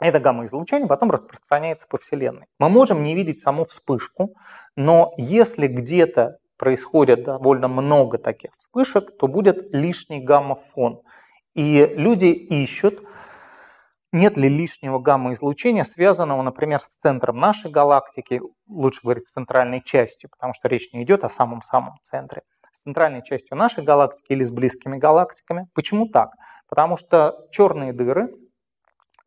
Это 0.00 0.20
гамма-излучение 0.20 0.88
потом 0.88 1.10
распространяется 1.10 1.86
по 1.88 1.98
Вселенной. 1.98 2.46
Мы 2.58 2.68
можем 2.68 3.02
не 3.02 3.14
видеть 3.14 3.40
саму 3.40 3.64
вспышку, 3.64 4.34
но 4.76 5.14
если 5.16 5.66
где-то 5.66 6.38
происходит 6.56 7.24
довольно 7.24 7.68
много 7.68 8.18
таких 8.18 8.50
вспышек, 8.58 9.16
то 9.16 9.28
будет 9.28 9.72
лишний 9.72 10.20
гамма-фон. 10.20 11.02
И 11.54 11.86
люди 11.96 12.26
ищут 12.26 13.02
нет 14.14 14.36
ли 14.36 14.48
лишнего 14.48 15.00
гамма-излучения, 15.00 15.84
связанного, 15.84 16.40
например, 16.42 16.80
с 16.80 16.98
центром 16.98 17.38
нашей 17.38 17.70
галактики, 17.70 18.40
лучше 18.68 19.00
говорить, 19.02 19.26
с 19.26 19.32
центральной 19.32 19.82
частью, 19.82 20.30
потому 20.30 20.54
что 20.54 20.68
речь 20.68 20.92
не 20.92 21.02
идет 21.02 21.24
о 21.24 21.28
самом-самом 21.28 21.98
центре, 22.02 22.42
с 22.72 22.82
центральной 22.82 23.24
частью 23.24 23.56
нашей 23.56 23.82
галактики 23.82 24.32
или 24.32 24.44
с 24.44 24.52
близкими 24.52 24.98
галактиками. 24.98 25.66
Почему 25.74 26.06
так? 26.08 26.30
Потому 26.68 26.96
что 26.96 27.46
черные 27.50 27.92
дыры 27.92 28.32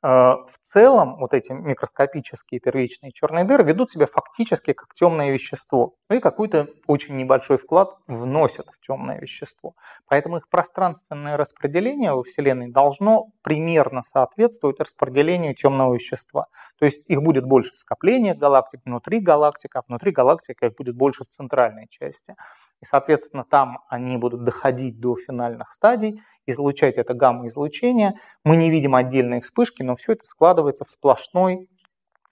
в 0.08 0.58
целом 0.64 1.16
вот 1.16 1.34
эти 1.34 1.52
микроскопические 1.52 2.60
первичные 2.60 3.12
черные 3.12 3.44
дыры 3.44 3.64
ведут 3.64 3.92
себя 3.92 4.06
фактически 4.06 4.74
как 4.74 4.94
темное 4.94 5.32
вещество 5.32 5.96
ну 6.10 6.16
и 6.16 6.20
какой-то 6.20 6.68
очень 6.88 7.18
небольшой 7.18 7.58
вклад 7.58 7.98
вносят 8.08 8.68
в 8.72 8.80
темное 8.80 9.20
вещество. 9.20 9.74
Поэтому 10.08 10.38
их 10.38 10.48
пространственное 10.50 11.36
распределение 11.36 12.14
во 12.14 12.24
Вселенной 12.24 12.72
должно 12.72 13.28
примерно 13.42 14.04
соответствовать 14.04 14.80
распределению 14.80 15.54
темного 15.56 15.96
вещества. 15.96 16.46
То 16.80 16.86
есть 16.86 17.04
их 17.08 17.22
будет 17.22 17.46
больше 17.46 17.74
в 17.74 17.80
скоплениях 17.80 18.38
галактик, 18.38 18.80
внутри 18.86 19.20
галактик, 19.20 19.76
а 19.76 19.82
внутри 19.88 20.12
галактик 20.12 20.62
их 20.64 20.76
будет 20.76 20.96
больше 20.96 21.26
в 21.26 21.28
центральной 21.28 21.88
части. 21.90 22.36
И, 22.82 22.86
соответственно, 22.86 23.44
там 23.44 23.80
они 23.90 24.18
будут 24.18 24.44
доходить 24.44 25.00
до 25.00 25.16
финальных 25.16 25.72
стадий, 25.72 26.22
излучать 26.46 26.98
это 26.98 27.14
гамма-излучение. 27.14 28.20
Мы 28.44 28.56
не 28.56 28.70
видим 28.70 28.96
отдельные 28.96 29.42
вспышки, 29.42 29.82
но 29.84 29.96
все 29.96 30.14
это 30.14 30.26
складывается 30.26 30.86
в 30.86 30.92
сплошной 30.92 31.70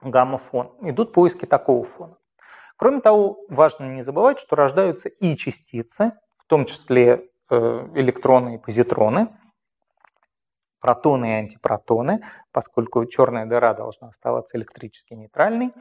гамма-фон. 0.02 0.72
Идут 0.82 1.14
поиски 1.14 1.46
такого 1.46 1.84
фона. 1.84 2.18
Кроме 2.78 3.02
того, 3.02 3.40
важно 3.50 3.86
не 3.86 4.02
забывать, 4.02 4.40
что 4.40 4.56
рождаются 4.56 5.10
и 5.10 5.36
частицы, 5.38 6.14
в 6.38 6.48
том 6.48 6.66
числе 6.66 7.30
э, 7.50 7.56
электроны 7.96 8.56
и 8.56 8.58
позитроны, 8.58 9.30
протоны 10.80 11.26
и 11.26 11.34
антипротоны, 11.34 12.22
поскольку 12.52 13.06
черная 13.06 13.46
дыра 13.46 13.74
должна 13.74 14.10
оставаться 14.10 14.58
электрически 14.58 15.14
нейтральной. 15.14 15.74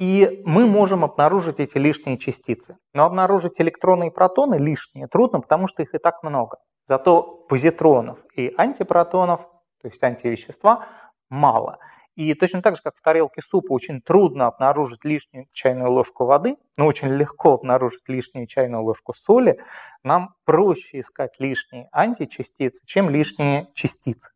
И 0.00 0.40
мы 0.46 0.66
можем 0.66 1.04
обнаружить 1.04 1.60
эти 1.60 1.76
лишние 1.76 2.16
частицы. 2.16 2.78
Но 2.94 3.04
обнаружить 3.04 3.60
электроны 3.60 4.06
и 4.06 4.10
протоны 4.10 4.54
лишние 4.54 5.08
трудно, 5.08 5.40
потому 5.40 5.68
что 5.68 5.82
их 5.82 5.94
и 5.94 5.98
так 5.98 6.22
много. 6.22 6.56
Зато 6.86 7.22
позитронов 7.22 8.18
и 8.34 8.54
антипротонов, 8.56 9.42
то 9.82 9.88
есть 9.88 10.02
антивещества, 10.02 10.86
мало. 11.28 11.80
И 12.16 12.32
точно 12.32 12.62
так 12.62 12.76
же, 12.76 12.82
как 12.82 12.96
в 12.96 13.02
тарелке 13.02 13.42
супа 13.42 13.72
очень 13.72 14.00
трудно 14.00 14.46
обнаружить 14.46 15.04
лишнюю 15.04 15.46
чайную 15.52 15.90
ложку 15.92 16.24
воды, 16.24 16.56
но 16.78 16.86
очень 16.86 17.08
легко 17.08 17.52
обнаружить 17.52 18.08
лишнюю 18.08 18.46
чайную 18.46 18.82
ложку 18.82 19.12
соли, 19.12 19.60
нам 20.02 20.34
проще 20.46 21.00
искать 21.00 21.38
лишние 21.38 21.90
античастицы, 21.92 22.82
чем 22.86 23.10
лишние 23.10 23.68
частицы. 23.74 24.30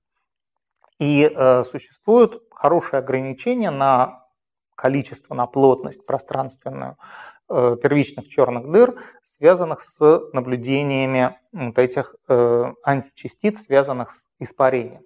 И 0.99 1.25
э, 1.35 1.63
существуют 1.65 2.43
хорошие 2.51 2.99
ограничения 2.99 3.71
на 3.71 4.24
количество, 4.75 5.35
на 5.35 5.47
плотность 5.47 6.05
пространственную 6.07 6.97
э, 7.49 7.77
первичных 7.83 8.29
черных 8.29 8.71
дыр, 8.71 9.01
связанных 9.25 9.81
с 9.81 10.21
наблюдениями 10.33 11.37
вот 11.53 11.79
этих 11.79 12.15
э, 12.29 12.73
античастиц, 12.83 13.63
связанных 13.65 14.11
с 14.11 14.29
испарением. 14.39 15.03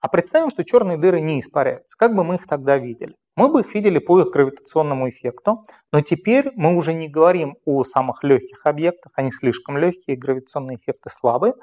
А 0.00 0.08
представим, 0.08 0.50
что 0.50 0.64
черные 0.64 0.96
дыры 0.96 1.20
не 1.20 1.40
испаряются. 1.40 1.96
Как 1.96 2.14
бы 2.14 2.22
мы 2.22 2.36
их 2.36 2.46
тогда 2.46 2.78
видели? 2.78 3.16
Мы 3.34 3.48
бы 3.48 3.60
их 3.60 3.74
видели 3.74 3.98
по 3.98 4.20
их 4.20 4.30
гравитационному 4.30 5.08
эффекту, 5.08 5.66
но 5.92 6.00
теперь 6.00 6.50
мы 6.54 6.76
уже 6.76 6.92
не 6.92 7.08
говорим 7.08 7.56
о 7.64 7.84
самых 7.84 8.22
легких 8.22 8.64
объектах, 8.64 9.12
они 9.14 9.32
слишком 9.32 9.76
легкие, 9.76 10.16
гравитационные 10.16 10.76
эффекты 10.76 11.10
слабые, 11.10 11.54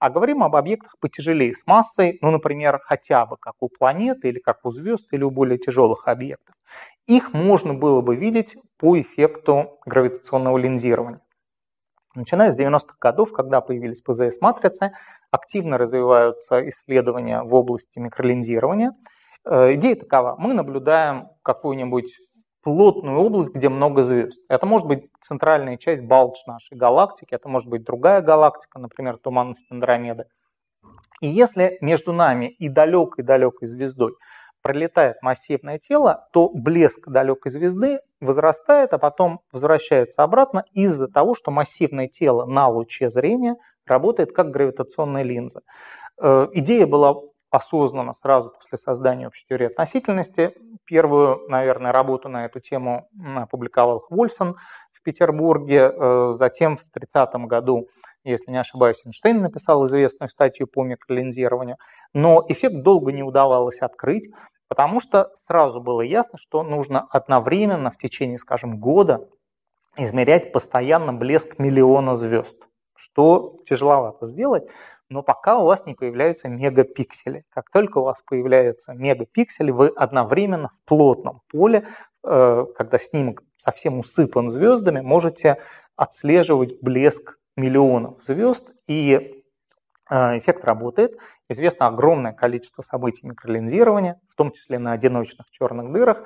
а 0.00 0.10
говорим 0.10 0.42
об 0.42 0.56
объектах 0.56 0.96
потяжелее 0.98 1.54
с 1.54 1.66
массой, 1.66 2.18
ну, 2.22 2.30
например, 2.30 2.80
хотя 2.82 3.26
бы 3.26 3.36
как 3.36 3.54
у 3.60 3.68
планеты 3.68 4.30
или 4.30 4.38
как 4.38 4.64
у 4.64 4.70
звезд 4.70 5.06
или 5.12 5.22
у 5.22 5.30
более 5.30 5.58
тяжелых 5.58 6.08
объектов. 6.08 6.56
Их 7.06 7.32
можно 7.34 7.74
было 7.74 8.00
бы 8.00 8.16
видеть 8.16 8.56
по 8.78 8.98
эффекту 9.00 9.78
гравитационного 9.84 10.56
линзирования. 10.56 11.20
Начиная 12.14 12.50
с 12.50 12.58
90-х 12.58 12.96
годов, 12.98 13.32
когда 13.32 13.60
появились 13.60 14.02
ПЗС-матрицы, 14.02 14.92
активно 15.30 15.78
развиваются 15.78 16.68
исследования 16.68 17.42
в 17.42 17.54
области 17.54 17.98
микролинзирования. 17.98 18.96
Э, 19.44 19.74
идея 19.74 19.96
такова. 19.96 20.34
Мы 20.38 20.54
наблюдаем 20.54 21.28
какую-нибудь 21.42 22.16
плотную 22.62 23.18
область, 23.18 23.54
где 23.54 23.68
много 23.68 24.04
звезд. 24.04 24.40
Это 24.48 24.66
может 24.66 24.86
быть 24.86 25.08
центральная 25.20 25.76
часть 25.76 26.02
Балдж 26.04 26.36
нашей 26.46 26.76
галактики, 26.76 27.34
это 27.34 27.48
может 27.48 27.68
быть 27.68 27.84
другая 27.84 28.20
галактика, 28.20 28.78
например, 28.78 29.18
туманность 29.18 29.66
Андромеды. 29.70 30.26
И 31.20 31.26
если 31.26 31.78
между 31.80 32.12
нами 32.12 32.46
и 32.46 32.68
далекой-далекой 32.68 33.68
звездой 33.68 34.14
пролетает 34.62 35.22
массивное 35.22 35.78
тело, 35.78 36.28
то 36.32 36.50
блеск 36.52 37.08
далекой 37.08 37.50
звезды 37.50 38.00
возрастает, 38.20 38.92
а 38.92 38.98
потом 38.98 39.40
возвращается 39.52 40.22
обратно 40.22 40.64
из-за 40.72 41.08
того, 41.08 41.34
что 41.34 41.50
массивное 41.50 42.08
тело 42.08 42.44
на 42.44 42.68
луче 42.68 43.08
зрения 43.08 43.56
работает 43.86 44.32
как 44.32 44.50
гравитационная 44.50 45.22
линза. 45.22 45.62
Э, 46.20 46.48
идея 46.52 46.86
была 46.86 47.14
осознанно 47.50 48.12
сразу 48.12 48.50
после 48.50 48.78
создания 48.78 49.26
общей 49.26 49.46
теории 49.46 49.66
относительности. 49.66 50.54
Первую, 50.84 51.48
наверное, 51.48 51.92
работу 51.92 52.28
на 52.28 52.44
эту 52.44 52.60
тему 52.60 53.08
опубликовал 53.36 54.00
Хвольсон 54.00 54.56
в 54.92 55.02
Петербурге. 55.02 55.92
Э, 55.92 56.32
затем 56.34 56.76
в 56.76 56.84
30 56.92 57.34
году, 57.46 57.88
если 58.24 58.50
не 58.50 58.58
ошибаюсь, 58.58 59.02
Эйнштейн 59.04 59.40
написал 59.40 59.84
известную 59.86 60.28
статью 60.28 60.66
по 60.66 60.84
микролинзированию. 60.84 61.76
Но 62.14 62.44
эффект 62.48 62.82
долго 62.82 63.12
не 63.12 63.22
удавалось 63.22 63.78
открыть, 63.78 64.30
потому 64.68 65.00
что 65.00 65.30
сразу 65.34 65.80
было 65.80 66.02
ясно, 66.02 66.38
что 66.38 66.62
нужно 66.62 67.06
одновременно 67.10 67.90
в 67.90 67.98
течение, 67.98 68.38
скажем, 68.38 68.78
года 68.78 69.28
измерять 69.96 70.52
постоянно 70.52 71.12
блеск 71.12 71.58
миллиона 71.58 72.14
звезд, 72.14 72.56
что 72.94 73.56
тяжеловато 73.68 74.26
сделать, 74.26 74.64
но 75.10 75.22
пока 75.22 75.58
у 75.58 75.64
вас 75.66 75.84
не 75.86 75.94
появляются 75.94 76.48
мегапиксели. 76.48 77.44
Как 77.50 77.68
только 77.70 77.98
у 77.98 78.04
вас 78.04 78.22
появляются 78.22 78.94
мегапиксели, 78.94 79.72
вы 79.72 79.88
одновременно 79.88 80.68
в 80.68 80.88
плотном 80.88 81.42
поле, 81.48 81.86
э, 82.22 82.66
когда 82.76 82.98
снимок 82.98 83.42
совсем 83.56 83.98
усыпан 83.98 84.50
звездами, 84.50 85.00
можете 85.00 85.60
отслеживать 85.96 86.80
блеск 86.80 87.38
миллионов 87.56 88.22
звезд, 88.22 88.70
и 88.86 89.44
э, 90.08 90.38
эффект 90.38 90.64
работает. 90.64 91.18
Известно 91.48 91.88
огромное 91.88 92.32
количество 92.32 92.82
событий 92.82 93.26
микролинзирования, 93.26 94.20
в 94.28 94.36
том 94.36 94.52
числе 94.52 94.78
на 94.78 94.92
одиночных 94.92 95.50
черных 95.50 95.92
дырах. 95.92 96.22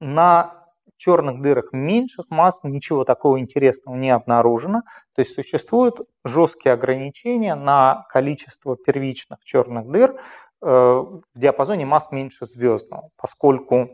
На 0.00 0.57
черных 0.98 1.40
дырах 1.40 1.72
меньших 1.72 2.26
масс 2.28 2.60
ничего 2.62 3.04
такого 3.04 3.40
интересного 3.40 3.96
не 3.96 4.10
обнаружено. 4.10 4.82
То 5.14 5.20
есть 5.20 5.34
существуют 5.34 6.00
жесткие 6.24 6.74
ограничения 6.74 7.54
на 7.54 8.04
количество 8.10 8.76
первичных 8.76 9.42
черных 9.44 9.90
дыр 9.90 10.20
э, 10.60 10.66
в 10.66 11.22
диапазоне 11.34 11.86
масс 11.86 12.10
меньше 12.10 12.44
звездного, 12.44 13.10
поскольку 13.16 13.88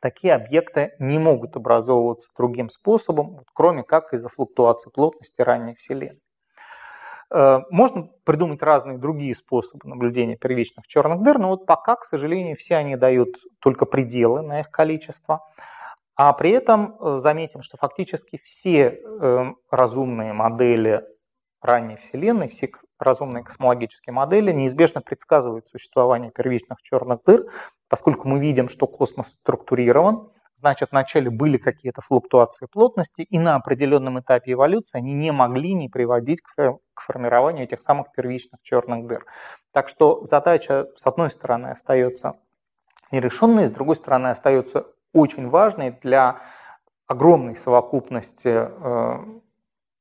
такие 0.00 0.34
объекты 0.34 0.92
не 0.98 1.18
могут 1.18 1.56
образовываться 1.56 2.30
другим 2.36 2.70
способом, 2.70 3.40
кроме 3.54 3.84
как 3.84 4.12
из-за 4.12 4.28
флуктуации 4.28 4.90
плотности 4.90 5.40
ранней 5.40 5.76
Вселенной. 5.76 6.20
Э, 7.32 7.60
можно 7.70 8.08
придумать 8.24 8.62
разные 8.62 8.98
другие 8.98 9.34
способы 9.34 9.88
наблюдения 9.88 10.36
первичных 10.36 10.86
черных 10.86 11.22
дыр, 11.22 11.38
но 11.38 11.48
вот 11.48 11.66
пока, 11.66 11.96
к 11.96 12.04
сожалению, 12.04 12.56
все 12.56 12.76
они 12.76 12.96
дают 12.96 13.36
только 13.60 13.86
пределы 13.86 14.42
на 14.42 14.60
их 14.60 14.70
количество. 14.70 15.40
А 16.14 16.32
при 16.34 16.50
этом 16.50 16.96
э, 17.00 17.16
заметим, 17.16 17.62
что 17.62 17.76
фактически 17.76 18.38
все 18.44 18.88
эм, 18.88 19.56
разумные 19.70 20.32
модели 20.32 21.02
ранней 21.62 21.96
Вселенной, 21.96 22.48
все 22.48 22.70
разумные 22.98 23.44
космологические 23.44 24.12
модели 24.12 24.52
неизбежно 24.52 25.00
предсказывают 25.00 25.68
существование 25.68 26.30
первичных 26.30 26.82
черных 26.82 27.22
дыр, 27.24 27.46
поскольку 27.88 28.28
мы 28.28 28.40
видим, 28.40 28.68
что 28.68 28.86
космос 28.86 29.28
структурирован, 29.28 30.30
значит, 30.56 30.90
вначале 30.92 31.30
были 31.30 31.56
какие-то 31.56 32.02
флуктуации 32.02 32.66
плотности, 32.66 33.22
и 33.22 33.38
на 33.38 33.56
определенном 33.56 34.20
этапе 34.20 34.52
эволюции 34.52 34.98
они 34.98 35.14
не 35.14 35.32
могли 35.32 35.72
не 35.74 35.88
приводить 35.88 36.42
к 36.42 37.00
формированию 37.00 37.64
этих 37.64 37.80
самых 37.80 38.12
первичных 38.12 38.60
черных 38.62 39.06
дыр. 39.06 39.24
Так 39.72 39.88
что 39.88 40.24
задача, 40.24 40.88
с 40.96 41.06
одной 41.06 41.30
стороны, 41.30 41.68
остается 41.68 42.34
нерешенной, 43.10 43.66
с 43.66 43.70
другой 43.70 43.96
стороны, 43.96 44.28
остается 44.28 44.86
очень 45.12 45.48
важный 45.48 45.90
для 46.02 46.40
огромной 47.06 47.56
совокупности 47.56 48.48
э, 48.48 49.18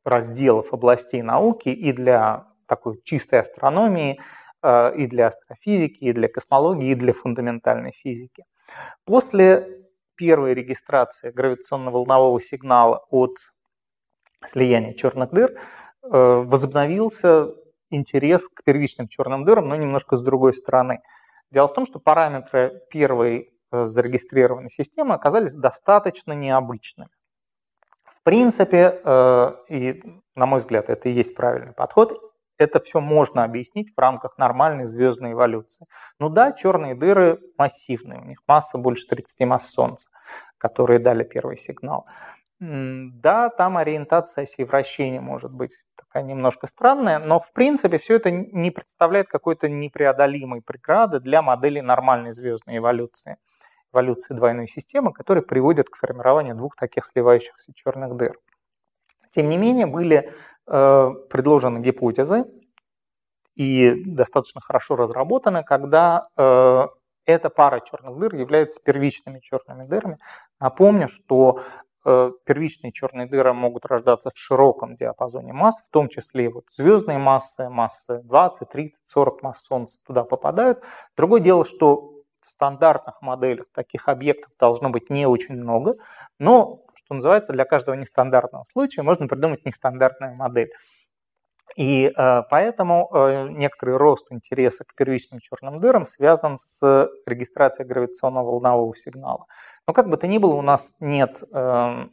разделов 0.04 0.74
областей 0.74 1.22
науки 1.22 1.70
и 1.70 1.92
для 1.92 2.48
такой 2.68 3.02
чистой 3.04 3.42
астрономии, 3.42 4.20
э, 4.64 4.96
и 4.96 5.08
для 5.08 5.28
астрофизики, 5.28 6.06
и 6.06 6.14
для 6.14 6.28
космологии, 6.28 6.92
и 6.92 6.96
для 6.96 7.14
фундаментальной 7.14 7.92
физики. 7.92 8.46
После 9.06 9.82
первой 10.16 10.54
регистрации 10.54 11.32
гравитационно-волнового 11.32 12.40
сигнала 12.40 13.06
от 13.10 13.38
слияния 14.46 14.94
черных 14.94 15.32
дыр 15.32 15.52
э, 15.52 15.58
возобновился 16.04 17.54
интерес 17.90 18.48
к 18.48 18.64
первичным 18.64 19.08
черным 19.08 19.44
дырам, 19.44 19.68
но 19.68 19.76
немножко 19.76 20.16
с 20.16 20.24
другой 20.24 20.54
стороны. 20.54 21.02
Дело 21.52 21.68
в 21.68 21.74
том, 21.74 21.86
что 21.86 22.00
параметры 22.00 22.82
первой 22.90 23.54
зарегистрированной 23.72 24.70
системы 24.70 25.16
оказались 25.16 25.54
достаточно 25.54 26.34
необычными. 26.34 27.10
В 28.04 28.24
принципе, 28.24 29.02
э, 29.04 29.52
и 29.70 30.04
на 30.36 30.46
мой 30.46 30.60
взгляд, 30.60 30.90
это 30.90 31.10
и 31.10 31.12
есть 31.12 31.36
правильный 31.36 31.74
подход, 31.74 32.20
это 32.58 32.80
все 32.80 33.00
можно 33.00 33.44
объяснить 33.44 33.92
в 33.96 34.00
рамках 34.00 34.38
нормальной 34.38 34.86
звездной 34.86 35.34
эволюции. 35.34 35.88
Ну 36.20 36.30
да, 36.30 36.52
черные 36.52 36.96
дыры 36.96 37.40
массивные, 37.58 38.20
у 38.20 38.26
них 38.26 38.40
масса 38.48 38.78
больше 38.78 39.08
30 39.08 39.48
масс 39.48 39.70
Солнца, 39.72 40.12
которые 40.58 41.00
дали 41.00 41.24
первый 41.24 41.58
сигнал. 41.58 42.06
Да, 42.60 43.50
там 43.50 43.78
ориентация 43.78 44.44
оси 44.44 44.64
вращения 44.64 45.20
может 45.20 45.52
быть 45.52 45.72
такая 45.96 46.22
немножко 46.22 46.68
странная, 46.68 47.18
но 47.18 47.40
в 47.40 47.52
принципе 47.54 47.98
все 47.98 48.18
это 48.18 48.30
не 48.30 48.70
представляет 48.70 49.28
какой-то 49.30 49.68
непреодолимой 49.68 50.62
преграды 50.62 51.20
для 51.20 51.42
модели 51.42 51.80
нормальной 51.80 52.34
звездной 52.34 52.78
эволюции 52.78 53.38
эволюции 53.94 54.34
двойной 54.34 54.68
системы, 54.68 55.14
которые 55.14 55.44
приводят 55.44 55.90
к 55.90 55.98
формированию 55.98 56.56
двух 56.56 56.76
таких 56.76 57.06
сливающихся 57.06 57.74
черных 57.74 58.16
дыр. 58.16 58.38
Тем 59.32 59.50
не 59.50 59.58
менее, 59.58 59.86
были 59.86 60.34
э, 60.68 61.12
предложены 61.30 61.80
гипотезы 61.80 62.46
и 63.56 64.04
достаточно 64.06 64.62
хорошо 64.62 64.96
разработаны, 64.96 65.64
когда 65.64 66.28
э, 66.36 66.88
эта 67.26 67.50
пара 67.50 67.80
черных 67.80 68.18
дыр 68.18 68.36
является 68.36 68.80
первичными 68.80 69.40
черными 69.40 69.86
дырами. 69.86 70.18
Напомню, 70.60 71.08
что 71.08 71.62
э, 72.04 72.32
первичные 72.46 72.92
черные 72.92 73.28
дыры 73.28 73.54
могут 73.54 73.86
рождаться 73.86 74.32
в 74.32 74.38
широком 74.38 74.96
диапазоне 74.96 75.54
масс, 75.54 75.82
в 75.82 75.90
том 75.92 76.10
числе 76.10 76.50
вот 76.50 76.66
звездные 76.70 77.18
массы, 77.18 77.70
массы 77.70 78.22
20, 78.24 78.70
30, 78.70 79.00
40 79.06 79.44
масс 79.44 79.62
Солнца 79.62 79.98
туда 80.06 80.24
попадают. 80.24 80.82
Другое 81.16 81.42
дело, 81.42 81.66
что 81.66 82.21
стандартных 82.52 83.22
моделях 83.22 83.66
таких 83.74 84.08
объектов 84.08 84.52
должно 84.60 84.90
быть 84.90 85.10
не 85.10 85.26
очень 85.26 85.56
много, 85.56 85.96
но, 86.40 86.82
что 86.96 87.16
называется, 87.16 87.54
для 87.54 87.66
каждого 87.66 87.96
нестандартного 87.96 88.66
случая 88.72 89.04
можно 89.04 89.28
придумать 89.28 89.66
нестандартную 89.66 90.36
модель. 90.36 90.72
И 91.78 92.12
э, 92.16 92.44
поэтому 92.50 93.10
э, 93.14 93.48
некоторый 93.50 93.96
рост 93.98 94.28
интереса 94.30 94.84
к 94.84 94.94
первичным 94.96 95.40
черным 95.40 95.80
дырам 95.80 96.06
связан 96.06 96.58
с 96.58 97.10
регистрацией 97.26 97.88
гравитационного 97.88 98.52
волнового 98.52 98.96
сигнала. 98.96 99.46
Но 99.88 99.94
как 99.94 100.10
бы 100.10 100.18
то 100.18 100.28
ни 100.28 100.38
было, 100.38 100.54
у 100.54 100.62
нас 100.62 100.94
нет 101.00 101.42
э, 101.54 102.08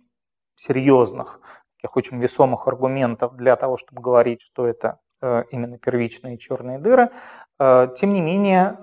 серьезных, 0.54 1.40
таких 1.76 1.96
очень 1.96 2.20
весомых 2.20 2.68
аргументов 2.68 3.36
для 3.36 3.56
того, 3.56 3.76
чтобы 3.78 4.00
говорить, 4.00 4.42
что 4.42 4.66
это 4.66 5.00
э, 5.20 5.44
именно 5.50 5.78
первичные 5.78 6.38
черные 6.38 6.78
дыры. 6.78 7.10
Тем 7.58 8.12
не 8.12 8.20
менее, 8.20 8.78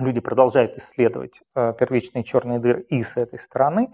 люди 0.00 0.20
продолжают 0.20 0.76
исследовать 0.76 1.40
э, 1.54 1.74
первичные 1.78 2.24
черные 2.24 2.58
дыры 2.58 2.82
и 2.82 3.02
с 3.02 3.16
этой 3.16 3.38
стороны. 3.38 3.92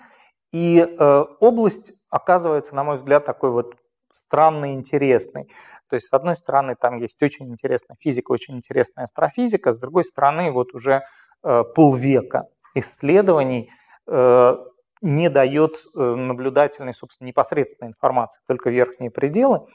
И 0.52 0.78
э, 0.78 1.24
область 1.40 1.92
оказывается, 2.10 2.74
на 2.74 2.84
мой 2.84 2.96
взгляд, 2.96 3.24
такой 3.24 3.50
вот 3.50 3.76
странной, 4.12 4.74
интересной. 4.74 5.44
То 5.88 5.96
есть, 5.96 6.08
с 6.08 6.12
одной 6.12 6.36
стороны, 6.36 6.76
там 6.80 6.98
есть 6.98 7.22
очень 7.22 7.50
интересная 7.50 7.96
физика, 8.00 8.32
очень 8.32 8.56
интересная 8.56 9.04
астрофизика, 9.04 9.72
с 9.72 9.78
другой 9.78 10.04
стороны, 10.04 10.50
вот 10.50 10.74
уже 10.74 11.02
э, 11.42 11.64
полвека 11.74 12.44
исследований 12.74 13.70
не 15.00 15.30
дает 15.30 15.76
наблюдательной, 15.94 16.92
собственно, 16.92 17.28
непосредственной 17.28 17.92
информации, 17.92 18.42
только 18.46 18.68
верхние 18.68 19.10
пределы. 19.10 19.66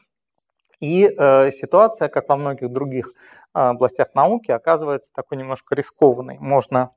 И 0.80 1.06
э, 1.06 1.52
ситуация, 1.52 2.08
как 2.08 2.30
во 2.30 2.38
многих 2.38 2.72
других 2.72 3.14
э, 3.54 3.60
областях 3.60 4.16
науки, 4.16 4.52
оказывается 4.52 5.12
такой 5.14 5.38
немножко 5.38 5.76
рискованной. 5.76 6.38
Можно 6.40 6.92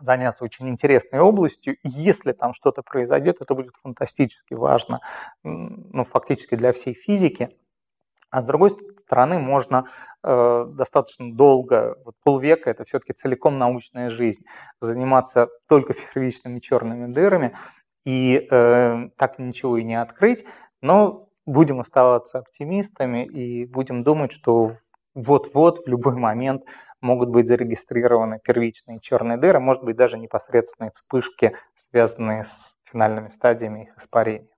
заняться 0.00 0.44
очень 0.44 0.68
интересной 0.68 1.20
областью. 1.20 1.74
И 1.74 1.88
если 1.88 2.32
там 2.32 2.52
что-то 2.54 2.82
произойдет, 2.82 3.38
это 3.40 3.54
будет 3.54 3.74
фантастически 3.76 4.54
важно, 4.54 5.00
ну, 5.42 6.04
фактически 6.04 6.54
для 6.54 6.72
всей 6.72 6.94
физики. 6.94 7.56
А 8.30 8.42
с 8.42 8.44
другой 8.44 8.70
стороны, 8.98 9.38
можно 9.38 9.86
э, 10.22 10.66
достаточно 10.68 11.32
долго, 11.34 11.96
вот 12.04 12.14
полвека, 12.22 12.70
это 12.70 12.84
все-таки 12.84 13.14
целиком 13.14 13.58
научная 13.58 14.10
жизнь, 14.10 14.44
заниматься 14.80 15.48
только 15.66 15.94
первичными 15.94 16.60
черными 16.60 17.12
дырами 17.12 17.56
и 18.04 18.46
э, 18.50 19.08
так 19.16 19.38
ничего 19.38 19.78
и 19.78 19.84
не 19.84 20.00
открыть. 20.00 20.44
Но 20.82 21.27
будем 21.48 21.80
оставаться 21.80 22.38
оптимистами 22.38 23.24
и 23.24 23.64
будем 23.64 24.04
думать, 24.04 24.32
что 24.32 24.74
вот-вот 25.14 25.84
в 25.84 25.88
любой 25.88 26.14
момент 26.14 26.62
могут 27.00 27.30
быть 27.30 27.48
зарегистрированы 27.48 28.38
первичные 28.42 29.00
черные 29.00 29.38
дыры, 29.38 29.58
может 29.58 29.82
быть 29.82 29.96
даже 29.96 30.18
непосредственные 30.18 30.92
вспышки, 30.94 31.56
связанные 31.74 32.44
с 32.44 32.76
финальными 32.90 33.30
стадиями 33.30 33.84
их 33.84 33.96
испарения. 33.96 34.57